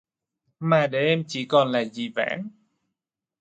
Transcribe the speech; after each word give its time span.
Mà 0.59 0.87
để 0.87 0.99
em 0.99 1.23
chỉ 1.27 1.45
còn 1.45 1.71
là 1.71 1.83
dĩ 1.85 2.09
vãng? 2.15 2.49